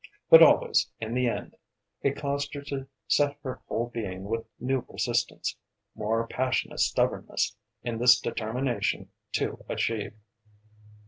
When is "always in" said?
0.41-1.13